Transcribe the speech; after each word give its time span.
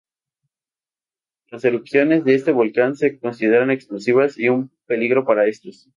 Las 1.51 1.63
erupciones 1.63 2.23
de 2.23 2.33
este 2.33 2.51
volcán 2.51 2.95
se 2.95 3.19
consideran 3.19 3.69
explosivas 3.69 4.35
y 4.39 4.49
un 4.49 4.71
peligro 4.87 5.25
para 5.25 5.45
estos. 5.45 5.89